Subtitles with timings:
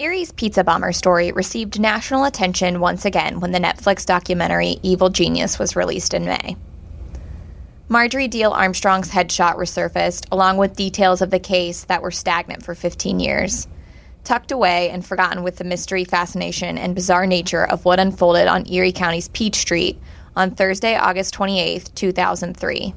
[0.00, 5.56] Erie's pizza bomber story received national attention once again when the Netflix documentary Evil Genius
[5.56, 6.56] was released in May.
[7.88, 12.74] Marjorie Diehl Armstrong's headshot resurfaced, along with details of the case that were stagnant for
[12.74, 13.68] 15 years,
[14.24, 18.68] tucked away and forgotten with the mystery, fascination, and bizarre nature of what unfolded on
[18.68, 20.00] Erie County's Peach Street
[20.34, 22.94] on Thursday, August 28, 2003.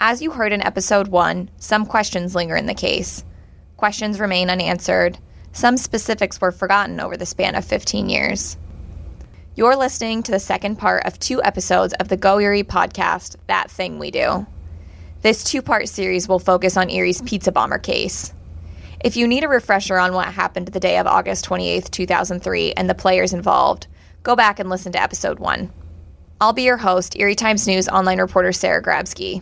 [0.00, 3.26] As you heard in episode 1, some questions linger in the case.
[3.76, 5.18] Questions remain unanswered
[5.56, 8.58] some specifics were forgotten over the span of 15 years.
[9.54, 13.70] You're listening to the second part of two episodes of the Go Erie podcast, That
[13.70, 14.46] Thing We Do.
[15.22, 18.34] This two part series will focus on Erie's pizza bomber case.
[19.02, 22.90] If you need a refresher on what happened the day of August 28, 2003, and
[22.90, 23.86] the players involved,
[24.24, 25.72] go back and listen to episode one.
[26.38, 29.40] I'll be your host, Erie Times News online reporter Sarah Grabsky.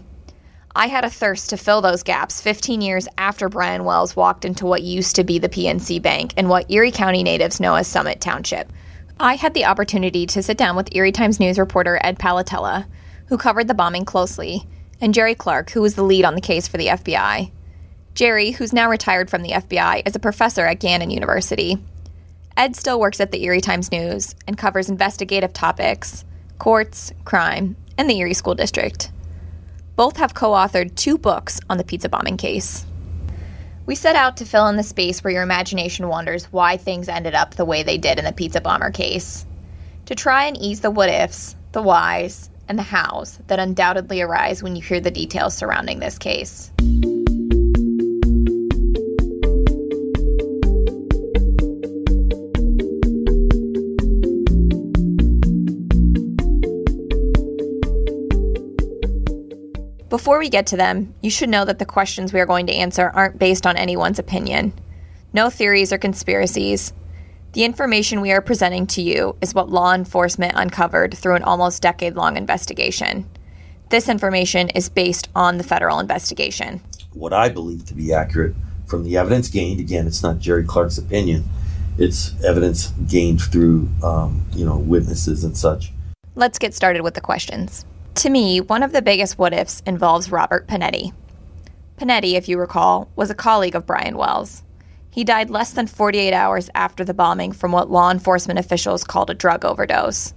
[0.76, 4.66] I had a thirst to fill those gaps 15 years after Brian Wells walked into
[4.66, 8.20] what used to be the PNC Bank and what Erie County natives know as Summit
[8.20, 8.72] Township.
[9.20, 12.86] I had the opportunity to sit down with Erie Times News reporter Ed Palattella,
[13.26, 14.66] who covered the bombing closely,
[15.00, 17.52] and Jerry Clark, who was the lead on the case for the FBI.
[18.14, 21.78] Jerry, who's now retired from the FBI, is a professor at Gannon University.
[22.56, 26.24] Ed still works at the Erie Times News and covers investigative topics,
[26.58, 29.12] courts, crime, and the Erie School District.
[29.96, 32.84] Both have co authored two books on the pizza bombing case.
[33.86, 37.34] We set out to fill in the space where your imagination wonders why things ended
[37.34, 39.46] up the way they did in the pizza bomber case.
[40.06, 44.62] To try and ease the what ifs, the whys, and the hows that undoubtedly arise
[44.62, 46.72] when you hear the details surrounding this case.
[60.14, 62.72] Before we get to them, you should know that the questions we are going to
[62.72, 64.72] answer aren't based on anyone's opinion.
[65.32, 66.92] No theories or conspiracies.
[67.54, 71.82] The information we are presenting to you is what law enforcement uncovered through an almost
[71.82, 73.28] decade long investigation.
[73.88, 76.80] This information is based on the federal investigation.
[77.14, 78.54] What I believe to be accurate
[78.86, 81.42] from the evidence gained, again, it's not Jerry Clark's opinion,
[81.98, 85.90] it's evidence gained through, um, you know, witnesses and such.
[86.36, 87.84] Let's get started with the questions.
[88.16, 91.12] To me, one of the biggest what ifs involves Robert Pinetti.
[91.98, 94.62] Pinetti, if you recall, was a colleague of Brian Wells.
[95.10, 99.30] He died less than 48 hours after the bombing from what law enforcement officials called
[99.30, 100.32] a drug overdose.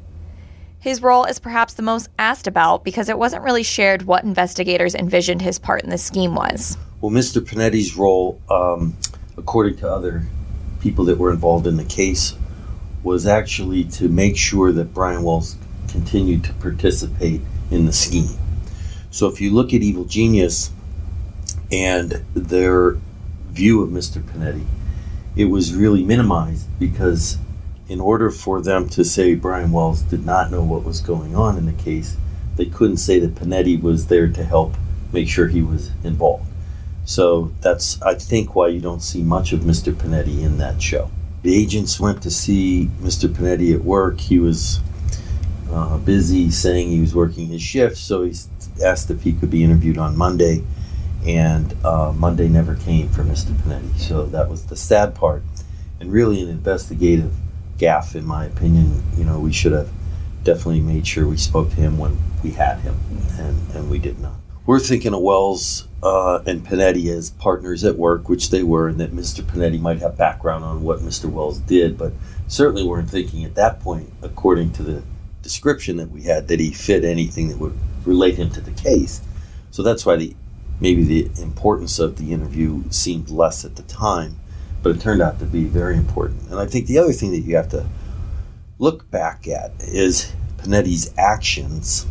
[0.79, 4.95] His role is perhaps the most asked about because it wasn't really shared what investigators
[4.95, 6.77] envisioned his part in the scheme was.
[6.99, 7.41] Well, Mr.
[7.41, 8.97] Pinetti's role, um,
[9.37, 10.23] according to other
[10.81, 12.33] people that were involved in the case,
[13.03, 15.55] was actually to make sure that Brian Wells
[15.87, 17.41] continued to participate
[17.71, 18.37] in the scheme.
[19.11, 20.71] So if you look at Evil Genius
[21.71, 22.97] and their
[23.49, 24.21] view of Mr.
[24.21, 24.65] Pinetti,
[25.35, 27.37] it was really minimized because
[27.87, 31.57] in order for them to say Brian Wells did not know what was going on
[31.57, 32.17] in the case,
[32.55, 34.75] they couldn't say that Pinetti was there to help
[35.13, 36.45] make sure he was involved.
[37.05, 39.93] So that's, I think, why you don't see much of Mr.
[39.93, 41.09] Pinetti in that show.
[41.43, 43.29] The agents went to see Mr.
[43.29, 44.19] Pinetti at work.
[44.19, 44.81] He was
[45.71, 48.33] uh, busy saying he was working his shift, so he
[48.83, 50.63] asked if he could be interviewed on Monday,
[51.25, 53.51] and uh, Monday never came for Mr.
[53.53, 53.97] Pinetti.
[53.97, 55.43] So that was the sad part,
[55.99, 57.33] and really an investigative
[57.77, 59.03] gaffe, in my opinion.
[59.17, 59.89] You know, we should have
[60.43, 62.97] definitely made sure we spoke to him when we had him,
[63.37, 64.33] and, and we did not.
[64.65, 68.99] We're thinking of Wells uh, and Pinetti as partners at work, which they were, and
[68.99, 69.41] that Mr.
[69.41, 71.25] Pinetti might have background on what Mr.
[71.25, 72.11] Wells did, but
[72.47, 75.03] certainly weren't thinking at that point, according to the
[75.47, 79.21] description that we had that he fit anything that would relate him to the case.
[79.71, 80.35] So that's why the
[80.81, 84.35] maybe the importance of the interview seemed less at the time,
[84.83, 86.49] but it turned out to be very important.
[86.49, 87.87] And I think the other thing that you have to
[88.77, 92.05] look back at is Pinetti's actions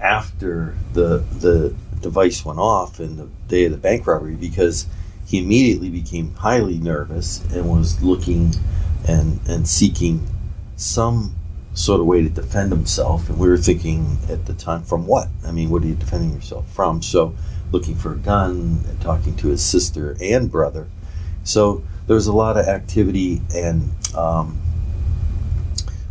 [0.00, 4.86] after the the device went off in the day of the bank robbery because
[5.26, 8.52] he immediately became highly nervous and was looking
[9.08, 10.26] and and seeking
[10.76, 11.34] some
[11.80, 13.28] sort of way to defend himself.
[13.28, 15.28] And we were thinking at the time, from what?
[15.46, 17.02] I mean, what are you defending yourself from?
[17.02, 17.34] So,
[17.72, 20.88] looking for a gun, talking to his sister and brother.
[21.44, 24.60] So, there was a lot of activity and um,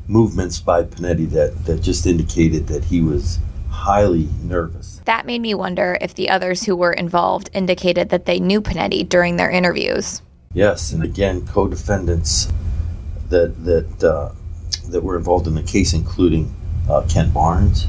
[0.07, 3.39] movements by Pinetti that, that just indicated that he was
[3.69, 5.01] highly nervous.
[5.05, 9.07] That made me wonder if the others who were involved indicated that they knew Pinetti
[9.07, 10.21] during their interviews.
[10.53, 12.47] Yes, and again, co defendants
[13.29, 14.31] that, that uh,
[14.91, 16.53] that were involved in the case, including
[16.89, 17.87] uh, Kent Barnes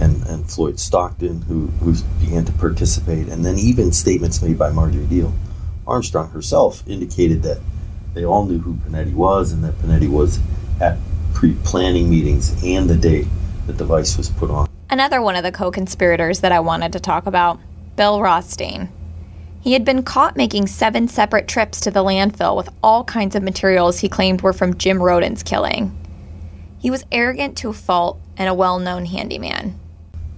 [0.00, 4.70] and, and Floyd Stockton, who, who began to participate, and then even statements made by
[4.70, 5.32] Marjorie Diehl
[5.86, 7.60] Armstrong herself indicated that
[8.14, 10.40] they all knew who Pinetti was and that Pinetti was
[10.80, 10.98] at
[11.34, 13.26] pre-planning meetings and the day
[13.66, 14.68] the device was put on.
[14.88, 17.60] Another one of the co-conspirators that I wanted to talk about,
[17.96, 18.88] Bill Rothstein.
[19.60, 23.42] He had been caught making seven separate trips to the landfill with all kinds of
[23.42, 25.96] materials he claimed were from Jim Roden's killing.
[26.80, 29.78] He was arrogant to a fault and a well-known handyman.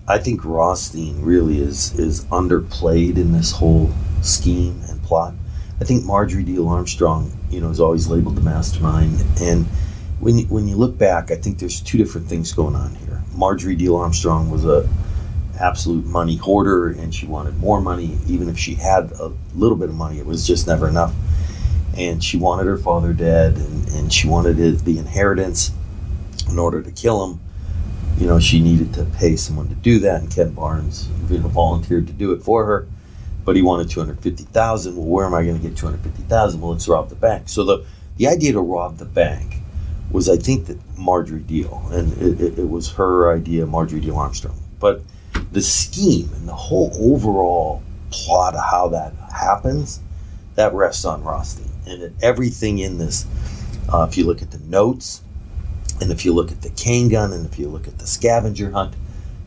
[0.08, 3.92] I think Rothstein really is is underplayed in this whole
[4.22, 5.34] scheme and plot.
[5.80, 9.24] I think Marjorie Diehl Armstrong, you know, is always labeled the mastermind.
[9.40, 9.66] And
[10.18, 13.22] when you, when you look back, I think there's two different things going on here.
[13.36, 14.88] Marjorie Diehl Armstrong was a
[15.60, 18.18] absolute money hoarder, and she wanted more money.
[18.26, 21.14] Even if she had a little bit of money, it was just never enough.
[21.96, 25.70] And she wanted her father dead, and, and she wanted it, the inheritance
[26.52, 27.40] in order to kill him
[28.18, 31.48] you know, she needed to pay someone to do that, and Ken Barnes you know,
[31.48, 32.86] volunteered to do it for her.
[33.44, 34.96] But he wanted two hundred fifty thousand.
[34.96, 36.60] Well, where am I going to get two hundred fifty thousand?
[36.60, 37.48] Well, let's rob the bank.
[37.48, 37.84] So the
[38.16, 39.56] the idea to rob the bank
[40.10, 44.16] was, I think, that Marjorie Diehl, and it, it, it was her idea, Marjorie Diehl
[44.16, 44.60] Armstrong.
[44.78, 45.02] But
[45.50, 50.00] the scheme and the whole overall plot of how that happens,
[50.54, 51.70] that rests on Rothstein.
[51.86, 53.26] And everything in this,
[53.92, 55.22] uh, if you look at the notes,
[56.02, 58.70] and if you look at the cane gun and if you look at the scavenger
[58.72, 58.94] hunt,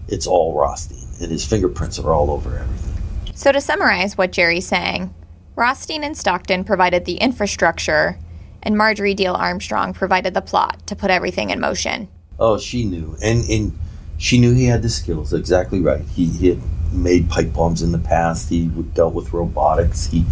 [0.08, 2.94] it's all Rothstein, and his fingerprints are all over everything.
[3.36, 5.14] So, to summarize what Jerry's saying,
[5.56, 8.18] Rothstein and Stockton provided the infrastructure,
[8.64, 12.08] and Marjorie Diehl Armstrong provided the plot to put everything in motion.
[12.40, 13.78] Oh, she knew, and and
[14.18, 15.34] she knew he had the skills.
[15.34, 16.02] Exactly right.
[16.02, 16.62] He, he had
[16.94, 18.50] made pipe bombs in the past.
[18.50, 20.06] He dealt with robotics.
[20.08, 20.26] He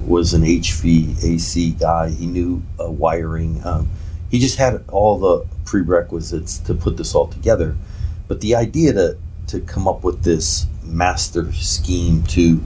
[0.00, 2.10] was an HVAC guy.
[2.10, 3.64] He knew uh, wiring.
[3.64, 3.88] Um,
[4.30, 7.76] he just had all the prerequisites to put this all together.
[8.26, 9.18] But the idea to
[9.48, 12.62] to come up with this master scheme to,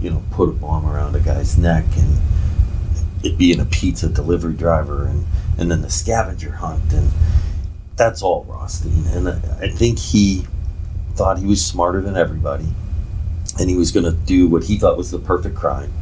[0.00, 2.18] you know, put a bomb around a guy's neck and
[3.22, 5.24] it being a pizza delivery driver and
[5.58, 7.10] and then the scavenger hunt and
[7.96, 9.06] that's all Rothstein.
[9.08, 10.44] And I think he
[11.14, 12.66] thought he was smarter than everybody
[13.58, 15.92] and he was going to do what he thought was the perfect crime.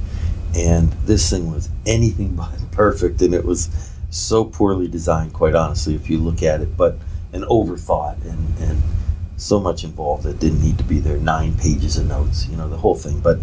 [0.56, 5.94] And this thing was anything but perfect and it was so poorly designed, quite honestly,
[5.94, 6.96] if you look at it, but
[7.32, 8.82] an overthought and, and
[9.36, 11.16] so much involved that didn't need to be there.
[11.16, 13.20] Nine pages of notes, you know, the whole thing.
[13.20, 13.38] But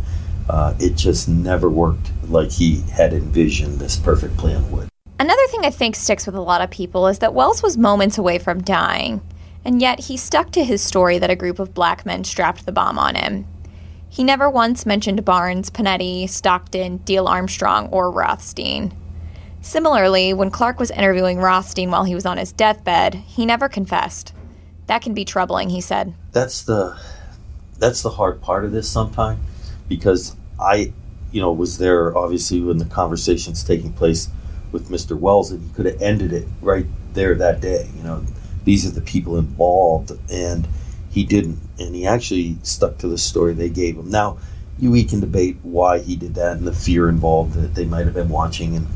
[0.47, 4.87] uh, it just never worked like he had envisioned this perfect plan would.
[5.19, 8.17] Another thing I think sticks with a lot of people is that Wells was moments
[8.17, 9.21] away from dying,
[9.65, 12.71] and yet he stuck to his story that a group of black men strapped the
[12.71, 13.45] bomb on him.
[14.07, 18.93] He never once mentioned Barnes, Pinetti, Stockton, Diehl Armstrong, or Rothstein.
[19.61, 24.33] Similarly, when Clark was interviewing Rothstein while he was on his deathbed, he never confessed.
[24.87, 26.13] That can be troubling, he said.
[26.31, 26.97] That's the
[27.77, 29.39] that's the hard part of this sometimes
[29.87, 30.93] because I,
[31.31, 34.29] you know, was there obviously when the conversation's taking place
[34.71, 35.17] with Mr.
[35.17, 37.89] Wells and he could have ended it right there that day.
[37.95, 38.25] You know,
[38.65, 40.67] these are the people involved and
[41.09, 44.09] he didn't and he actually stuck to the story they gave him.
[44.09, 44.37] Now,
[44.81, 48.13] we can debate why he did that and the fear involved that they might have
[48.13, 48.87] been watching and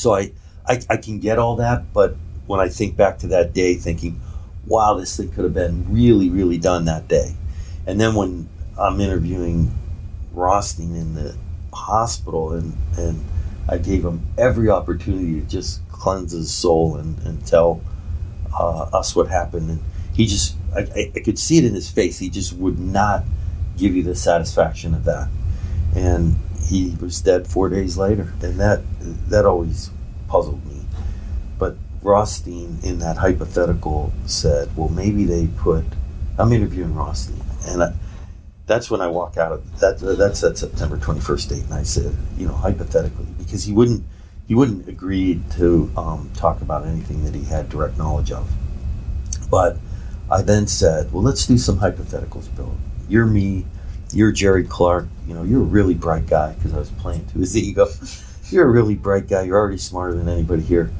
[0.00, 0.32] so I,
[0.66, 2.16] I, I can get all that, but
[2.46, 4.18] when I think back to that day, thinking,
[4.66, 7.36] wow, this thing could have been really, really done that day.
[7.86, 8.48] And then when
[8.78, 9.70] I'm interviewing
[10.32, 11.36] Rothstein in the
[11.74, 13.22] hospital, and, and
[13.68, 17.82] I gave him every opportunity to just cleanse his soul and, and tell
[18.58, 19.68] uh, us what happened.
[19.68, 19.80] And
[20.14, 22.18] he just, I, I could see it in his face.
[22.18, 23.24] He just would not
[23.76, 25.28] give you the satisfaction of that.
[25.94, 26.36] And
[26.70, 28.80] he was dead four days later, and that
[29.28, 29.90] that always
[30.30, 30.80] puzzled me.
[31.58, 35.84] But Rothstein, in that hypothetical, said, "Well, maybe they put."
[36.38, 37.92] I'm interviewing Rothstein, and I,
[38.66, 39.98] that's when I walk out of that.
[39.98, 44.04] That's that September 21st date, and I said, you know, hypothetically, because he wouldn't
[44.46, 48.48] he wouldn't agree to um, talk about anything that he had direct knowledge of.
[49.50, 49.76] But
[50.30, 52.74] I then said, well, let's do some hypotheticals, Bill.
[53.08, 53.66] You're me
[54.12, 55.08] you're Jerry Clark.
[55.26, 57.88] You know, you're a really bright guy because I was playing to his ego.
[58.52, 59.42] You're a really bright guy.
[59.42, 60.90] You're already smarter than anybody here.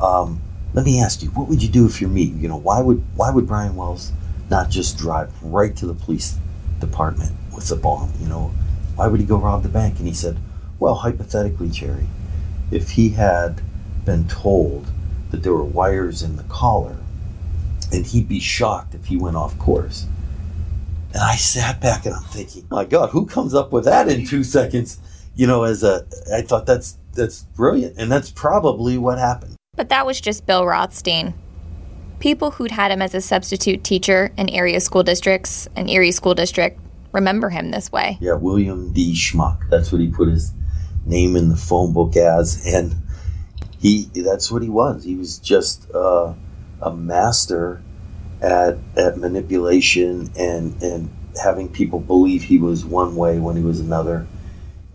[0.00, 0.40] Um,
[0.74, 2.22] let me ask you, what would you do if you're me?
[2.22, 4.12] You know, why would why would Brian Wells
[4.50, 6.36] not just drive right to the police
[6.80, 8.12] department with the bomb?
[8.20, 8.52] You know,
[8.96, 9.98] why would he go rob the bank?
[9.98, 10.36] And he said,
[10.78, 12.06] well, hypothetically, Jerry,
[12.70, 13.62] if he had
[14.04, 14.86] been told
[15.30, 16.96] that there were wires in the collar,
[17.92, 20.06] and he'd be shocked if he went off course
[21.12, 24.26] and I sat back and I'm thinking, my God, who comes up with that in
[24.26, 24.98] two seconds?
[25.38, 26.04] You know, as a,
[26.34, 29.54] I thought that's that's brilliant, and that's probably what happened.
[29.76, 31.32] But that was just Bill Rothstein.
[32.18, 36.34] People who'd had him as a substitute teacher in area school districts and Erie School
[36.34, 36.80] District
[37.12, 38.18] remember him this way.
[38.20, 39.14] Yeah, William D.
[39.14, 39.70] Schmuck.
[39.70, 40.52] That's what he put his
[41.06, 42.96] name in the phone book as, and
[43.78, 45.04] he that's what he was.
[45.04, 46.34] He was just uh,
[46.82, 47.80] a master
[48.42, 53.78] at at manipulation and and having people believe he was one way when he was
[53.78, 54.26] another.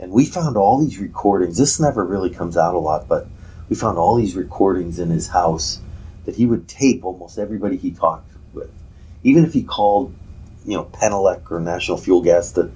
[0.04, 1.58] And we found all these recordings.
[1.58, 3.26] This never really comes out a lot, but
[3.70, 5.80] we found all these recordings in his house
[6.26, 8.70] that he would tape almost everybody he talked with.
[9.24, 10.14] Even if he called,
[10.66, 12.70] you know, Penelec or National Fuel Gas to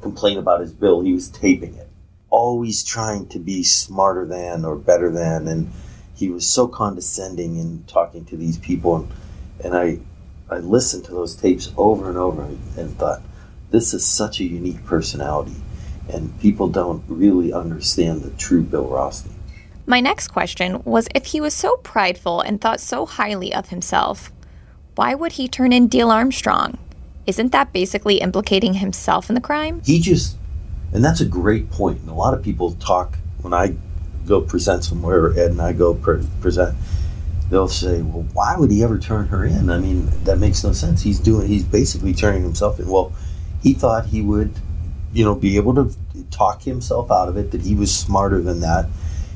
[0.00, 1.90] complain about his bill, he was taping it.
[2.30, 5.48] Always trying to be smarter than or better than.
[5.48, 5.70] And
[6.14, 8.96] he was so condescending in talking to these people.
[8.96, 9.12] And,
[9.62, 9.98] and I,
[10.48, 13.20] I listened to those tapes over and over and thought,
[13.70, 15.56] this is such a unique personality.
[16.12, 19.34] And people don't really understand the true Bill Rothstein.
[19.86, 24.30] My next question was if he was so prideful and thought so highly of himself,
[24.94, 26.78] why would he turn in Diehl Armstrong?
[27.26, 29.80] Isn't that basically implicating himself in the crime?
[29.84, 30.36] He just,
[30.92, 32.00] and that's a great point.
[32.00, 33.74] And a lot of people talk when I
[34.26, 36.76] go present somewhere, Ed and I go pre- present,
[37.50, 39.68] they'll say, well, why would he ever turn her in?
[39.68, 41.02] I mean, that makes no sense.
[41.02, 42.88] He's doing, he's basically turning himself in.
[42.88, 43.12] Well,
[43.62, 44.52] he thought he would,
[45.12, 45.94] you know, be able to
[46.30, 48.88] talk himself out of it, that he was smarter than that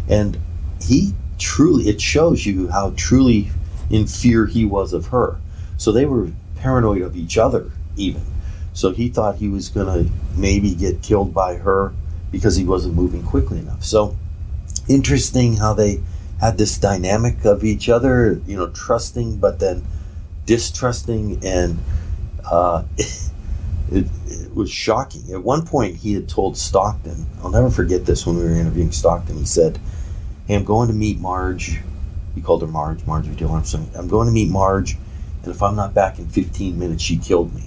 [0.09, 0.39] and
[0.81, 3.51] he truly, it shows you how truly
[3.91, 5.39] in fear he was of her.
[5.77, 8.23] So they were paranoid of each other, even.
[8.73, 11.93] So he thought he was going to maybe get killed by her
[12.31, 13.85] because he wasn't moving quickly enough.
[13.85, 14.17] So
[14.89, 16.03] interesting how they
[16.41, 19.83] had this dynamic of each other, you know, trusting but then
[20.45, 21.79] distrusting, and
[22.51, 22.85] uh,
[23.91, 25.23] it, it, was shocking.
[25.33, 28.93] At one point, he had told Stockton, I'll never forget this when we were interviewing
[28.93, 29.79] Stockton, he said,
[30.47, 31.81] hey, I'm going to meet Marge.
[32.35, 33.91] He called her Marge, Marjorie Diehl Armstrong.
[33.95, 34.97] I'm going to meet Marge,
[35.43, 37.65] and if I'm not back in 15 minutes, she killed me.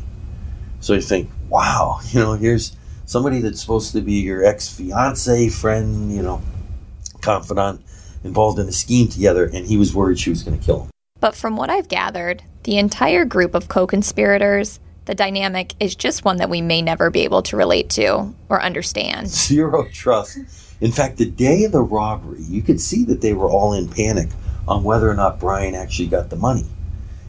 [0.79, 5.49] So you think, wow, you know, here's somebody that's supposed to be your ex fiance,
[5.49, 6.41] friend, you know,
[7.21, 7.81] confidant,
[8.23, 10.89] involved in a scheme together, and he was worried she was going to kill him.
[11.19, 16.23] But from what I've gathered, the entire group of co conspirators, the dynamic is just
[16.23, 19.27] one that we may never be able to relate to or understand.
[19.49, 20.37] Zero trust
[20.81, 23.89] in fact, the day of the robbery, you could see that they were all in
[23.89, 24.29] panic
[24.67, 26.65] on whether or not Brian actually got the money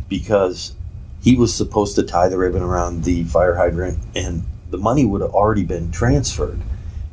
[0.09, 0.75] because
[1.23, 5.21] he was supposed to tie the ribbon around the fire hydrant and the money would
[5.21, 6.61] have already been transferred.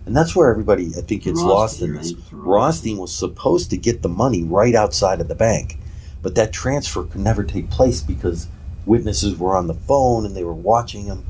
[0.05, 2.13] And that's where everybody, I think, gets lost in this.
[2.31, 5.77] Rothstein was supposed to get the money right outside of the bank,
[6.21, 8.47] but that transfer could never take place because
[8.87, 11.25] witnesses were on the phone and they were watching him.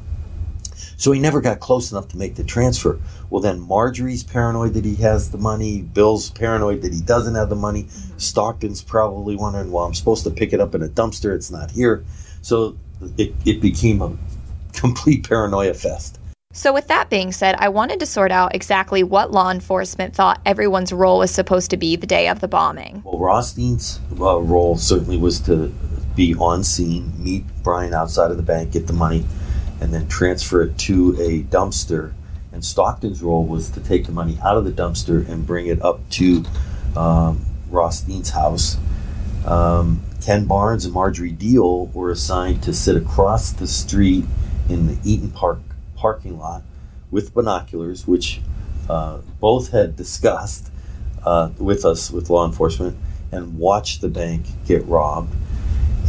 [0.95, 2.99] So he never got close enough to make the transfer.
[3.29, 5.81] Well, then Marjorie's paranoid that he has the money.
[5.81, 7.87] Bill's paranoid that he doesn't have the money.
[8.17, 11.35] Stockton's probably wondering, well, I'm supposed to pick it up in a dumpster.
[11.35, 12.03] It's not here.
[12.41, 12.77] So
[13.17, 14.17] it, it became a
[14.73, 16.19] complete paranoia fest.
[16.53, 20.41] So, with that being said, I wanted to sort out exactly what law enforcement thought
[20.43, 23.03] everyone's role was supposed to be the day of the bombing.
[23.05, 25.71] Well, Rothstein's uh, role certainly was to
[26.17, 29.23] be on scene, meet Brian outside of the bank, get the money,
[29.79, 32.11] and then transfer it to a dumpster.
[32.51, 35.79] And Stockton's role was to take the money out of the dumpster and bring it
[35.81, 36.43] up to
[36.95, 38.77] um, Rothstein's house.
[39.45, 44.25] Um, Ken Barnes and Marjorie Diehl were assigned to sit across the street
[44.67, 45.59] in the Eaton Park
[45.95, 46.63] parking lot
[47.11, 48.41] with binoculars, which
[48.89, 50.71] uh, both had discussed
[51.23, 52.97] uh, with us, with law enforcement,
[53.31, 55.33] and watch the bank get robbed.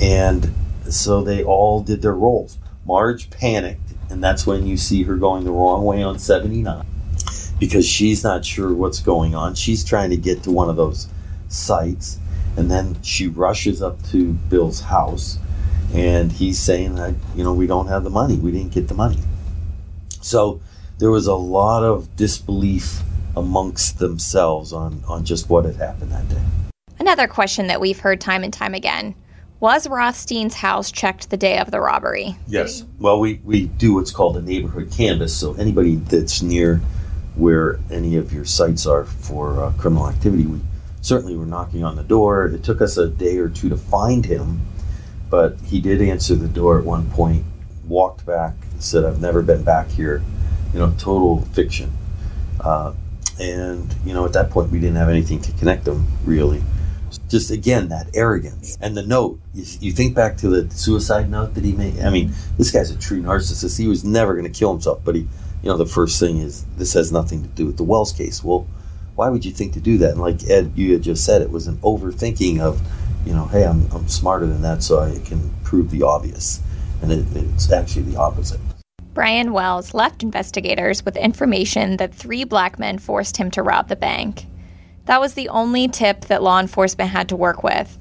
[0.01, 0.53] And
[0.89, 2.59] so they all did their roles.
[2.87, 6.87] Marge panicked, and that's when you see her going the wrong way on 79
[7.59, 9.55] because she's not sure what's going on.
[9.55, 11.09] She's trying to get to one of those
[11.49, 12.19] sites,
[12.57, 15.39] and then she rushes up to Bill's house,
[15.93, 18.37] and he's saying that, you know, we don't have the money.
[18.37, 19.19] We didn't get the money.
[20.21, 20.61] So
[20.99, 23.03] there was a lot of disbelief
[23.37, 26.43] amongst themselves on, on just what had happened that day.
[26.99, 29.15] Another question that we've heard time and time again
[29.61, 32.37] was Rothstein's house checked the day of the robbery?
[32.47, 32.85] Yes.
[32.99, 35.37] Well, we, we do what's called a neighborhood canvas.
[35.37, 36.81] So anybody that's near
[37.35, 40.61] where any of your sites are for uh, criminal activity, we
[41.01, 42.47] certainly were knocking on the door.
[42.47, 44.61] It took us a day or two to find him,
[45.29, 47.45] but he did answer the door at one point,
[47.87, 50.23] walked back, said, I've never been back here.
[50.73, 51.93] You know, total fiction.
[52.61, 52.93] Uh,
[53.41, 56.63] and, you know, at that point, we didn't have anything to connect them really
[57.29, 58.79] just again that arrogance.
[58.81, 62.01] And the note you, you, think back to the suicide note that he made.
[62.01, 63.79] I mean this guy's a true narcissist.
[63.79, 65.23] He was never going to kill himself but he
[65.63, 68.43] you know the first thing is this has nothing to do with the wells case.
[68.43, 68.67] Well
[69.15, 70.13] why would you think to do that?
[70.13, 72.81] And like ed you had just said it was an overthinking of
[73.27, 76.61] you know hey i'm, I'm smarter than that so i can prove the obvious.
[77.03, 78.61] And it, it's actually the opposite.
[79.15, 83.97] Brian wells left investigators with information that three black men forced him to rob the
[83.97, 84.47] bank
[85.09, 87.99] That was the only tip that law enforcement had to work with.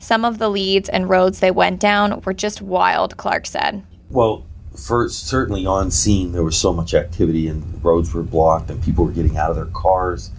[0.00, 3.84] Some of the leads and roads they went down were just wild, Clark said.
[4.10, 4.44] Well,
[4.76, 9.04] first, certainly on scene, there was so much activity and roads were blocked and people
[9.04, 10.32] were getting out of their cars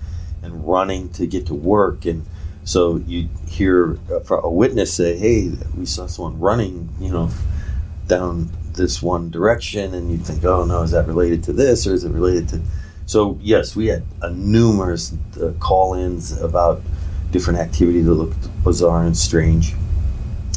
[0.43, 2.05] and running to get to work.
[2.05, 2.25] And
[2.65, 7.29] so you hear uh, a witness say, "Hey, we saw someone running," you know,
[8.07, 11.93] down this one direction, and you think, "Oh no, is that related to this or
[11.93, 12.61] is it related to?"
[13.09, 16.83] So yes, we had a numerous uh, call-ins about
[17.31, 19.73] different activity that looked bizarre and strange,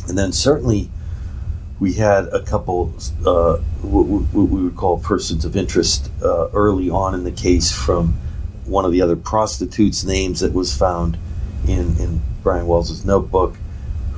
[0.07, 0.91] and then certainly
[1.81, 2.93] we had a couple
[3.25, 4.05] uh, what,
[4.35, 8.09] we would call persons of interest uh, early on in the case from
[8.67, 11.17] one of the other prostitutes' names that was found
[11.67, 13.57] in, in Brian Wells's notebook.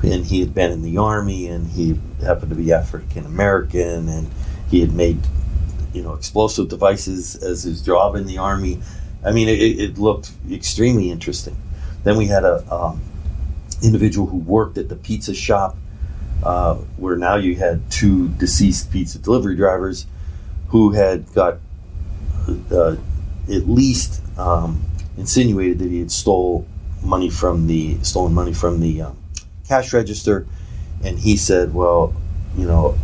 [0.02, 4.28] And he had been in the army and he happened to be African American and
[4.68, 5.20] he had made,
[5.94, 8.82] you know, explosive devices as his job in the army.
[9.24, 11.56] I mean, it, it looked extremely interesting.
[12.02, 13.00] Then we had a um,
[13.82, 15.76] individual who worked at the pizza shop
[16.42, 20.06] uh, where now you had two deceased pizza delivery drivers
[20.68, 21.58] who had got
[22.70, 22.96] uh,
[23.48, 24.82] at least um,
[25.16, 26.66] insinuated that he had stole
[27.02, 29.16] money from the stolen money from the um,
[29.68, 30.46] cash register,
[31.02, 32.14] and he said, "Well,
[32.56, 32.98] you know,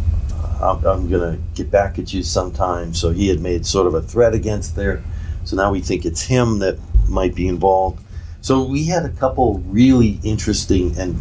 [0.60, 3.94] I'm, I'm going to get back at you sometime." So he had made sort of
[3.94, 5.02] a threat against there.
[5.44, 8.02] So now we think it's him that might be involved.
[8.40, 11.20] So we had a couple really interesting and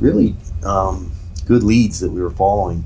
[0.00, 1.12] really um,
[1.46, 2.84] good leads that we were following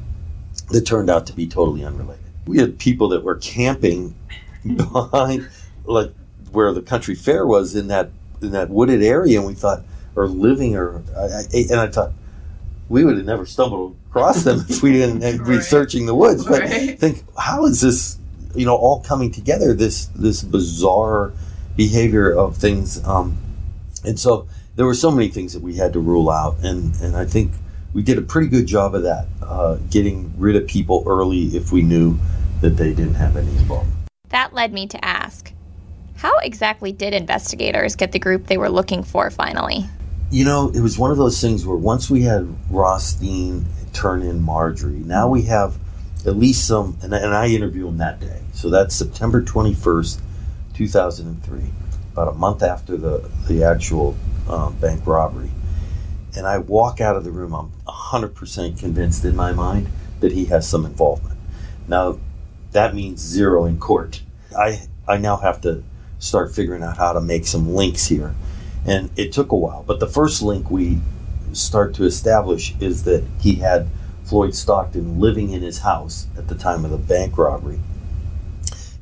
[0.71, 2.25] that turned out to be totally unrelated.
[2.47, 4.15] We had people that were camping
[4.77, 5.49] behind,
[5.85, 6.13] like
[6.53, 8.11] where the country fair was in that
[8.43, 9.83] in that wooded area, and we thought,
[10.15, 12.13] or living, or I, I, and I thought
[12.89, 15.47] we would have never stumbled across them if we didn't right.
[15.47, 16.45] be searching the woods.
[16.45, 16.99] But right.
[16.99, 18.19] think, how is this,
[18.55, 19.75] you know, all coming together?
[19.75, 21.33] This this bizarre
[21.77, 23.37] behavior of things, um,
[24.05, 27.17] and so there were so many things that we had to rule out, and and
[27.17, 27.53] I think
[27.93, 31.73] we did a pretty good job of that, uh, getting rid of people early if
[31.73, 32.19] we knew
[32.61, 33.97] that they didn't have any involvement.
[34.29, 35.53] That led me to ask
[36.17, 39.87] how exactly did investigators get the group they were looking for finally?
[40.31, 44.41] You know, it was one of those things where once we had Rothstein turn in
[44.41, 45.79] Marjorie, now we have
[46.27, 48.41] at least some, and, and I interview him that day.
[48.53, 50.21] So that's September 21st,
[50.75, 51.61] 2003,
[52.13, 54.17] about a month after the, the actual
[54.49, 55.51] um, bank robbery.
[56.37, 59.89] And I walk out of the room, I'm 100% convinced in my mind
[60.21, 61.39] that he has some involvement.
[61.87, 62.19] Now,
[62.73, 64.23] that means zero in court.
[64.59, 65.85] I, I now have to
[66.19, 68.35] start figuring out how to make some links here.
[68.87, 69.85] And it took a while.
[69.87, 71.01] But the first link we
[71.53, 73.89] start to establish is that he had
[74.25, 77.81] Floyd Stockton living in his house at the time of the bank robbery.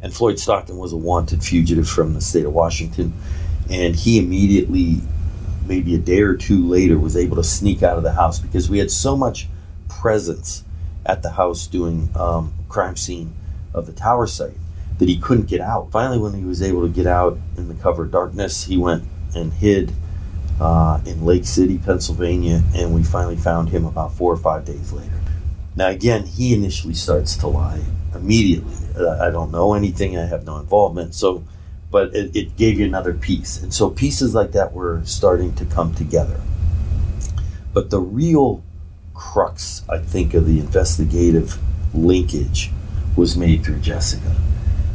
[0.03, 3.13] And Floyd Stockton was a wanted fugitive from the state of Washington.
[3.71, 5.01] And he immediately,
[5.67, 8.69] maybe a day or two later, was able to sneak out of the house because
[8.69, 9.49] we had so much
[9.89, 10.65] presence
[11.07, 13.35] at the house doing um, crime scene
[13.73, 14.57] of the tower site
[14.99, 15.91] that he couldn't get out.
[15.91, 19.53] Finally, when he was able to get out in the cover darkness, he went and
[19.53, 19.93] hid
[20.61, 24.93] uh, in Lake City, Pennsylvania, and we finally found him about four or five days
[24.93, 25.21] later.
[25.77, 27.83] Now, again, he initially starts to lie
[28.15, 28.77] immediately.
[28.97, 31.15] Uh, I don't know anything, I have no involvement.
[31.15, 31.45] So,
[31.91, 33.61] but it, it gave you another piece.
[33.61, 36.41] And so pieces like that were starting to come together.
[37.73, 38.63] But the real
[39.15, 41.59] crux, I think, of the investigative
[41.93, 42.71] linkage
[43.17, 44.37] was made through Jessica.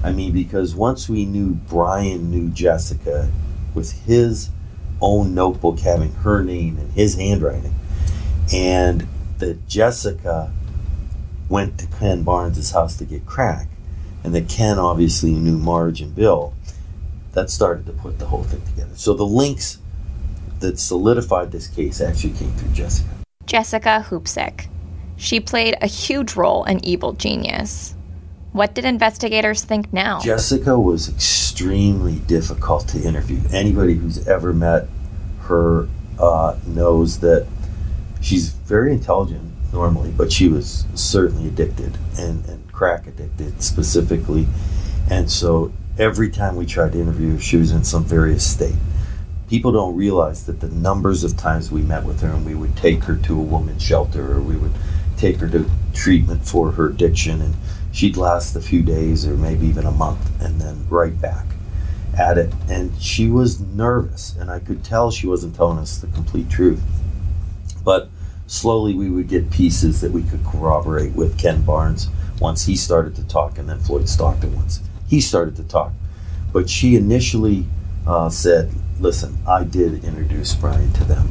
[0.04, 3.30] I mean, because once we knew Brian knew Jessica
[3.80, 4.50] with his
[5.02, 7.74] own notebook having her name and his handwriting,
[8.54, 10.52] and that Jessica
[11.48, 13.70] went to Ken Barnes' house to get crack,
[14.22, 16.54] and that Ken obviously knew Marge and Bill,
[17.32, 18.96] that started to put the whole thing together.
[18.96, 19.78] So the links
[20.60, 23.10] that solidified this case actually came through Jessica.
[23.46, 24.68] Jessica Hoopsick.
[25.16, 27.96] She played a huge role in Evil Genius.
[28.52, 30.20] What did investigators think now?
[30.20, 33.42] Jessica was extremely difficult to interview.
[33.52, 34.88] Anybody who's ever met
[35.42, 35.88] her
[36.20, 37.48] uh, knows that
[38.22, 44.48] she's very intelligent normally, but she was certainly addicted and, and crack addicted specifically.
[45.10, 48.76] And so every time we tried to interview her, she was in some various state.
[49.48, 52.76] People don't realize that the numbers of times we met with her and we would
[52.78, 54.74] take her to a woman's shelter or we would
[55.18, 57.56] take her to treatment for her addiction and
[57.92, 61.46] she'd last a few days or maybe even a month and then right back
[62.18, 62.54] at it.
[62.70, 66.82] And she was nervous, and I could tell she wasn't telling us the complete truth.
[67.84, 68.10] But
[68.48, 73.16] slowly we would get pieces that we could corroborate with Ken Barnes once he started
[73.16, 75.92] to talk, and then Floyd Stockton once he started to talk.
[76.52, 77.66] But she initially
[78.08, 81.30] uh, said, listen, I did introduce Brian to them.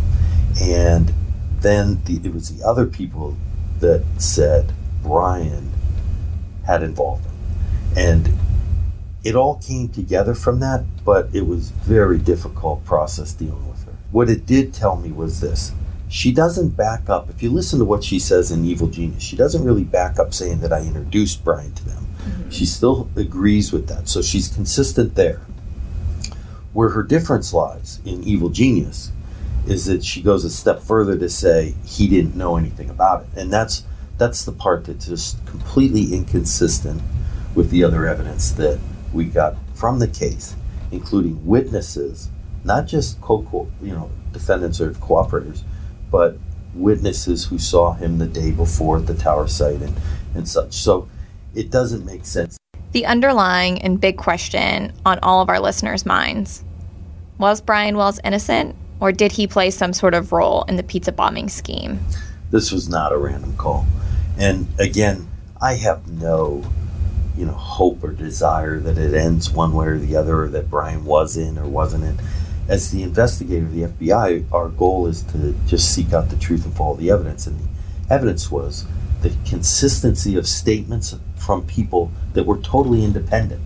[0.60, 1.12] And
[1.60, 3.36] then the, it was the other people
[3.80, 5.72] that said Brian
[6.68, 7.34] had involvement.
[7.96, 8.28] And
[9.24, 13.92] it all came together from that, but it was very difficult process dealing with her.
[14.12, 15.72] What it did tell me was this.
[16.08, 17.28] She doesn't back up.
[17.28, 20.32] If you listen to what she says in Evil Genius, she doesn't really back up
[20.32, 22.06] saying that I introduced Brian to them.
[22.18, 22.50] Mm-hmm.
[22.50, 24.08] She still agrees with that.
[24.08, 25.40] So she's consistent there.
[26.72, 29.10] Where her difference lies in Evil Genius
[29.66, 33.28] is that she goes a step further to say he didn't know anything about it.
[33.36, 33.84] And that's
[34.18, 37.00] that's the part that's just completely inconsistent
[37.54, 38.78] with the other evidence that
[39.12, 40.54] we got from the case,
[40.90, 42.28] including witnesses,
[42.64, 45.62] not just co you know defendants or cooperators,
[46.10, 46.36] but
[46.74, 49.96] witnesses who saw him the day before at the tower site and,
[50.34, 50.74] and such.
[50.74, 51.08] So
[51.54, 52.58] it doesn't make sense.
[52.92, 56.64] The underlying and big question on all of our listeners' minds
[57.38, 61.12] was Brian Wells innocent, or did he play some sort of role in the pizza
[61.12, 62.00] bombing scheme?
[62.50, 63.86] This was not a random call.
[64.38, 65.28] And again,
[65.60, 66.64] I have no
[67.36, 70.70] you know hope or desire that it ends one way or the other or that
[70.70, 72.18] Brian was in or wasn't in.
[72.68, 76.64] As the investigator of the FBI, our goal is to just seek out the truth
[76.66, 77.46] and follow the evidence.
[77.46, 78.86] And the evidence was
[79.22, 83.62] the consistency of statements from people that were totally independent.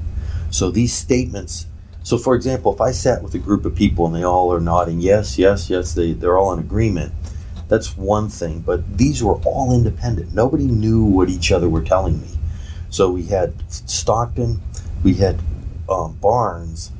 [0.50, 1.66] So these statements
[2.04, 4.60] so for example, if I sat with a group of people and they all are
[4.60, 7.12] nodding yes, yes, yes, they, they're all in agreement,
[7.72, 8.60] that's one thing.
[8.60, 10.34] But these were all independent.
[10.34, 12.28] Nobody knew what each other were telling me.
[12.90, 14.60] So we had Stockton,
[15.02, 15.40] we had
[15.88, 16.92] um, Barnes,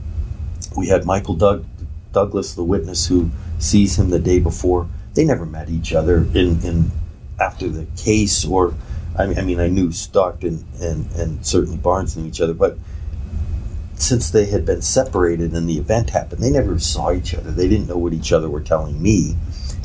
[0.74, 1.66] we had Michael Doug,
[2.12, 4.88] Douglas, the witness who sees him the day before.
[5.12, 6.90] They never met each other in, in
[7.38, 8.74] after the case, or
[9.18, 12.78] I mean, I mean, I knew Stockton and and certainly Barnes knew each other, but
[13.96, 17.50] since they had been separated and the event happened, they never saw each other.
[17.50, 19.36] They didn't know what each other were telling me,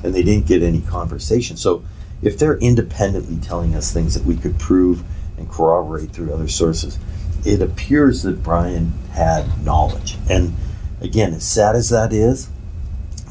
[0.03, 1.57] and they didn't get any conversation.
[1.57, 1.83] So,
[2.21, 5.03] if they're independently telling us things that we could prove
[5.37, 6.97] and corroborate through other sources.
[7.45, 10.17] It appears that Brian had knowledge.
[10.29, 10.53] And
[10.99, 12.49] again, as sad as that is,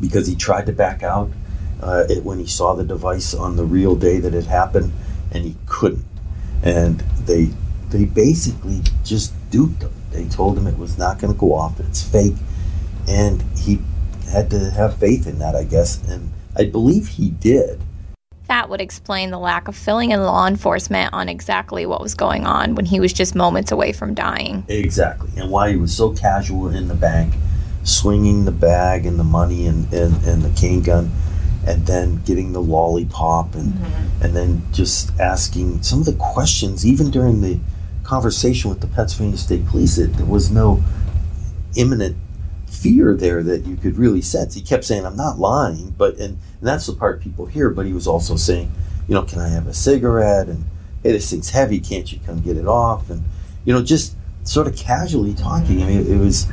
[0.00, 1.31] because he tried to back out
[1.83, 4.92] uh, it, when he saw the device on the real day that it happened,
[5.33, 6.05] and he couldn't.
[6.62, 7.50] And they
[7.90, 9.92] they basically just duped him.
[10.11, 11.79] They told him it was not going to go off.
[11.81, 12.37] It's fake,
[13.07, 13.81] and he
[14.31, 16.02] had to have faith in that, I guess.
[16.09, 17.81] And I believe he did.
[18.49, 22.47] That would explain the lack of filling in law enforcement on exactly what was going
[22.47, 24.64] on when he was just moments away from dying.
[24.69, 25.31] Exactly.
[25.37, 27.35] And why he was so casual in the bank,
[27.83, 31.11] swinging the bag and the money and, and, and the cane gun,
[31.66, 34.23] and then getting the lollipop, and, mm-hmm.
[34.25, 37.59] and then just asking some of the questions, even during the
[38.05, 40.85] conversation with the Pennsylvania State Police, it, there was no
[41.75, 42.16] imminent
[42.87, 44.55] fear there that you could really sense.
[44.55, 47.70] He kept saying, "I'm not lying," but and, and that's the part people hear.
[47.70, 48.72] But he was also saying,
[49.09, 50.64] "You know, can I have a cigarette?" And
[51.03, 51.81] hey, this thing's heavy.
[51.81, 53.11] Can't you come get it off?
[53.11, 53.25] And
[53.64, 55.83] you know, just sort of casually talking.
[55.83, 56.46] I mean, it, it was,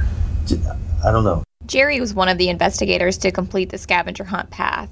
[1.06, 1.44] I don't know.
[1.66, 4.90] Jerry was one of the investigators to complete the scavenger hunt path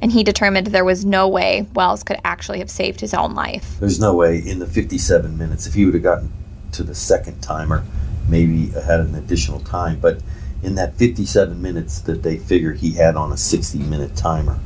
[0.00, 3.78] and he determined there was no way Wells could actually have saved his own life.
[3.80, 6.32] There's no way in the 57 minutes, if he would have gotten
[6.72, 7.84] to the second timer,
[8.28, 9.98] maybe had an additional time.
[9.98, 10.20] But
[10.62, 14.58] in that 57 minutes that they figure he had on a 60 minute timer,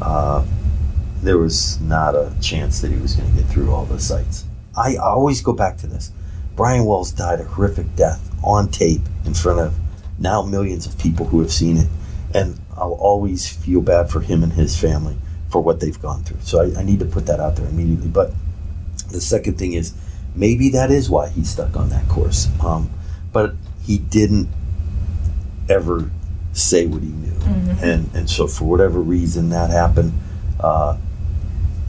[0.00, 0.44] uh,
[1.22, 4.44] there was not a chance that he was going to get through all the sites.
[4.76, 6.10] I always go back to this.
[6.56, 9.74] Brian Wells died a horrific death on tape in front of
[10.18, 11.88] now millions of people who have seen it.
[12.34, 15.16] And I'll always feel bad for him and his family
[15.48, 16.40] for what they've gone through.
[16.40, 18.08] So I, I need to put that out there immediately.
[18.08, 18.32] But
[19.10, 19.94] the second thing is
[20.34, 22.48] maybe that is why he's stuck on that course.
[22.62, 22.90] Um,
[23.32, 24.48] but he didn't
[25.68, 26.10] ever
[26.52, 27.30] say what he knew.
[27.30, 27.84] Mm-hmm.
[27.84, 30.12] And, and so for whatever reason that happened,
[30.60, 30.96] uh,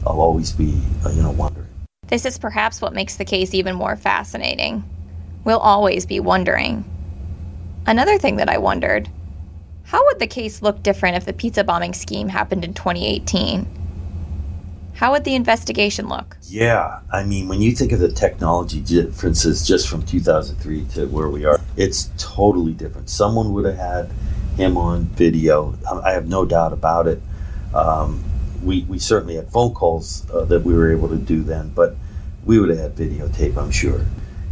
[0.06, 1.66] I'll always be, uh, you know, wondering.
[2.08, 4.84] This is perhaps what makes the case even more fascinating.
[5.44, 6.84] We'll always be wondering.
[7.86, 9.08] Another thing that I wondered
[9.86, 13.66] how would the case look different if the pizza bombing scheme happened in 2018?
[14.96, 16.38] How would the investigation look?
[16.48, 21.28] Yeah, I mean, when you think of the technology differences just from 2003 to where
[21.28, 23.10] we are, it's totally different.
[23.10, 24.10] Someone would have had
[24.56, 25.74] him on video.
[26.02, 27.20] I have no doubt about it.
[27.74, 28.24] Um,
[28.62, 31.94] we, we certainly had phone calls uh, that we were able to do then, but
[32.46, 34.06] we would have had videotape, I'm sure.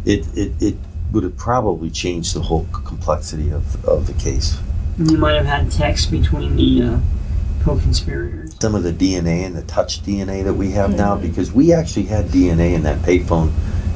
[0.05, 0.75] It, it, it
[1.11, 4.59] would have probably changed the whole complexity of, of the case.
[4.99, 6.99] You might have had text between the uh,
[7.65, 8.55] co-conspirators.
[8.61, 10.99] Some of the DNA and the touch DNA that we have mm-hmm.
[10.99, 13.51] now, because we actually had DNA in that payphone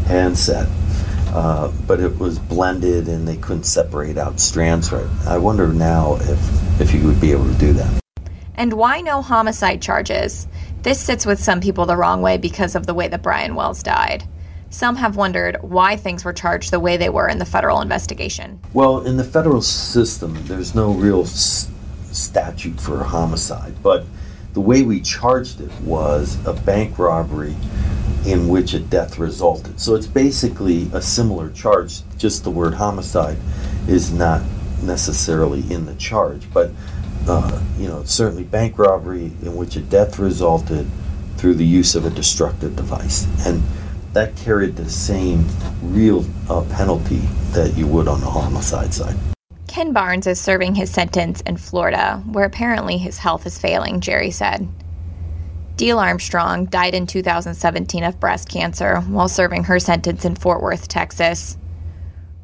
[0.08, 0.67] handset,
[1.27, 5.05] uh, but it was blended and they couldn't separate out strands right.
[5.27, 8.01] I wonder now if if you would be able to do that.
[8.55, 10.47] And why no homicide charges?
[10.82, 13.84] This sits with some people the wrong way because of the way that Brian Wells
[13.84, 14.27] died.
[14.71, 18.60] Some have wondered why things were charged the way they were in the federal investigation.
[18.73, 21.69] Well, in the federal system, there's no real s-
[22.19, 24.05] statute for homicide, but
[24.53, 27.55] the way we charged it was a bank robbery
[28.25, 29.79] in which a death resulted.
[29.79, 33.38] So it's basically a similar charge, just the word homicide
[33.88, 34.41] is not
[34.84, 36.71] necessarily in the charge, but
[37.27, 40.88] uh, you know, certainly bank robbery in which a death resulted
[41.38, 43.27] through the use of a destructive device.
[43.45, 43.63] And
[44.13, 45.45] that carried the same
[45.82, 49.15] real uh, penalty that you would on the homicide side.
[49.69, 54.32] Ken Barnes is serving his sentence in Florida, where apparently his health is failing, Jerry
[54.32, 54.67] said.
[55.75, 60.88] Diehl Armstrong died in 2017 of breast cancer while serving her sentence in Fort Worth,
[60.88, 61.55] Texas.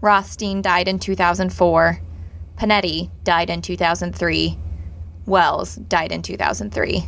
[0.01, 1.99] Rothstein died in 2004.
[2.59, 4.59] Pinetti died in 2003.
[5.25, 7.05] Wells died in 2003.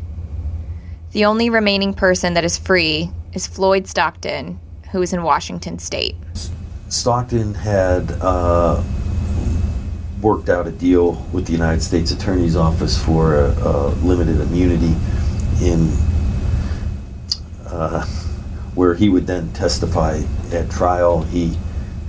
[1.12, 4.60] The only remaining person that is free is Floyd Stockton,
[4.92, 6.16] who is in Washington state.
[6.90, 8.82] Stockton had uh,
[10.22, 14.96] worked out a deal with the United States Attorney's Office for a, a limited immunity
[15.62, 15.90] in
[17.68, 18.06] uh,
[18.74, 21.24] where he would then testify at trial.
[21.24, 21.58] He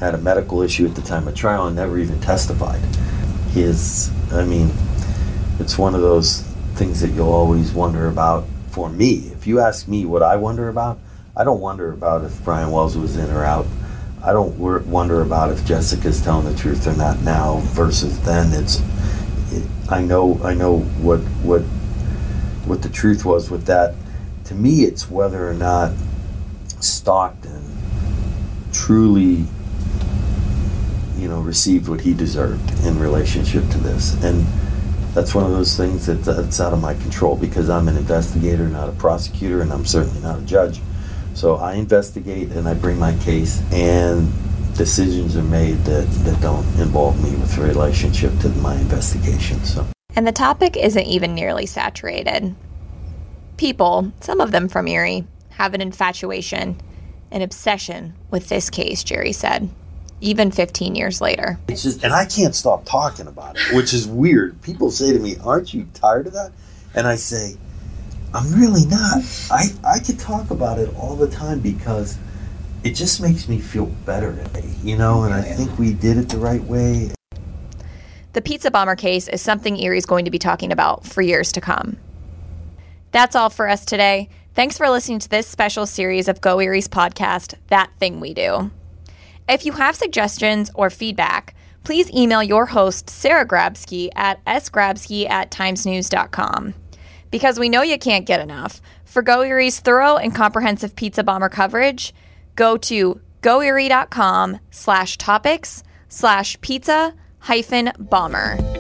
[0.01, 2.81] had a medical issue at the time of trial and never even testified.
[3.51, 4.71] His, I mean,
[5.59, 6.43] it's one of those
[6.75, 8.47] things that you'll always wonder about.
[8.71, 10.99] For me, if you ask me what I wonder about,
[11.37, 13.67] I don't wonder about if Brian Wells was in or out.
[14.23, 18.53] I don't wonder about if Jessica's telling the truth or not now versus then.
[18.53, 18.83] It's,
[19.53, 21.63] it, I know, I know what what
[22.67, 23.95] what the truth was with that.
[24.45, 25.93] To me, it's whether or not
[26.81, 27.65] Stockton
[28.73, 29.45] truly,
[31.17, 34.47] you know, received what he deserved in relationship to this, and
[35.15, 38.69] that's one of those things that that's out of my control because I'm an investigator,
[38.69, 40.81] not a prosecutor, and I'm certainly not a judge.
[41.39, 44.29] So I investigate and I bring my case, and
[44.77, 49.63] decisions are made that, that don't involve me with relationship to my investigation.
[49.65, 49.87] So.
[50.17, 52.57] And the topic isn't even nearly saturated.
[53.57, 56.81] People, some of them from Erie, have an infatuation,
[57.31, 59.71] an obsession with this case, Jerry said,
[60.21, 61.57] even 15 years later.
[61.69, 64.61] It's just, and I can't stop talking about it, which is weird.
[64.63, 66.51] People say to me, Aren't you tired of that?
[66.97, 67.57] And I say,
[68.35, 69.23] I'm really not.
[69.51, 72.19] I, I could talk about it all the time because
[72.85, 74.45] it just makes me feel better,
[74.83, 77.11] you know, and I think we did it the right way.
[78.35, 81.61] The pizza bomber case is something Erie's going to be talking about for years to
[81.61, 81.97] come.
[83.11, 84.29] That's all for us today.
[84.55, 88.71] Thanks for listening to this special series of Go Erie's podcast, That Thing We Do.
[89.49, 95.51] If you have suggestions or feedback, please email your host, Sarah Grabsky, at sgrabsky at
[95.51, 96.75] timesnews.com.
[97.31, 101.49] Because we know you can't get enough, for Go Erie's thorough and comprehensive pizza bomber
[101.49, 102.15] coverage,
[102.57, 108.78] go to goerie.com slash topics slash pizza hyphen bomber.